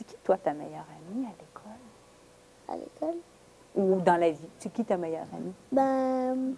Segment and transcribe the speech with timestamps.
[0.00, 2.68] C'est qui, toi, ta meilleure amie à l'école?
[2.68, 3.20] à l'école?
[3.76, 4.48] Ou dans la vie?
[4.58, 5.52] C'est qui ta meilleure amie?
[5.70, 6.54] Ben,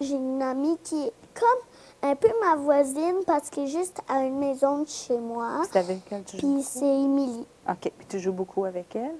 [0.00, 4.24] j'ai une amie qui est comme un peu ma voisine parce qu'elle est juste à
[4.24, 5.62] une maison de chez moi.
[5.70, 6.54] C'est avec elle tu joues?
[6.54, 7.46] Puis c'est Émilie.
[7.68, 7.92] OK.
[7.96, 9.14] Puis tu joues beaucoup avec elle?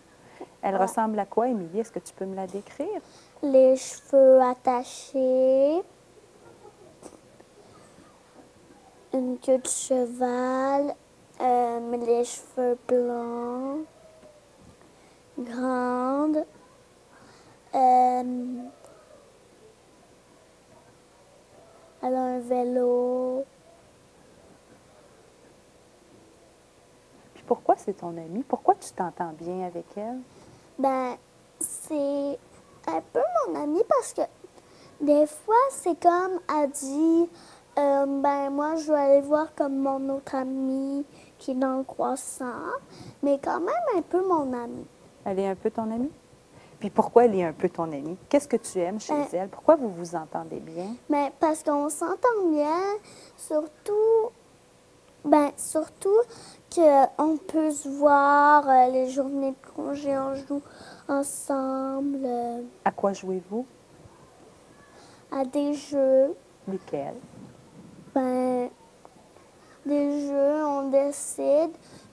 [0.60, 0.80] Elle Ouais.
[0.82, 1.78] ressemble à quoi, Émilie?
[1.78, 3.00] Est-ce que tu peux me la décrire?
[3.44, 5.82] Les cheveux attachés.
[9.14, 10.96] Une queue de cheval.
[11.38, 11.80] euh,
[12.26, 13.86] cheveux blancs.
[15.38, 16.44] Grande.
[17.74, 18.22] euh,
[22.02, 23.44] elle a un vélo.
[27.34, 28.42] Puis pourquoi c'est ton amie?
[28.42, 30.20] Pourquoi tu t'entends bien avec elle?
[30.78, 31.16] Ben,
[31.60, 32.38] c'est
[32.86, 34.22] un peu mon ami parce que
[35.00, 37.28] des fois, c'est comme elle dit,
[37.78, 41.04] euh, ben moi, je vais aller voir comme mon autre ami
[41.38, 42.44] qui est dans le croissant,
[43.22, 44.86] mais quand même un peu mon ami.
[45.24, 46.10] Elle est un peu ton amie?
[46.78, 48.16] Puis pourquoi elle est un peu ton amie?
[48.28, 49.48] Qu'est-ce que tu aimes chez Euh, elle?
[49.48, 50.94] Pourquoi vous vous entendez bien?
[51.08, 52.80] Mais parce qu'on s'entend bien,
[53.36, 54.30] surtout,
[55.24, 56.16] ben surtout
[56.74, 60.62] qu'on peut se voir euh, les journées de congé, on joue
[61.08, 63.64] ensemble euh, À quoi jouez-vous?
[65.32, 66.34] à des jeux.
[66.68, 67.14] Lesquels?
[68.14, 68.68] Ben,
[69.84, 70.28] des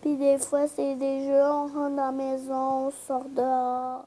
[0.01, 4.05] Puis des fois, c'est des jeux, on rentre dans la maison, on sort dehors.